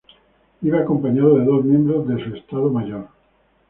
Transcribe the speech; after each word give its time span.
Iba 0.65 0.79
acompañado 0.79 1.35
de 1.37 1.45
dos 1.45 1.63
miembros 1.63 2.07
de 2.07 2.15
su 2.25 2.35
Estado 2.35 2.71
Mayor. 2.71 3.07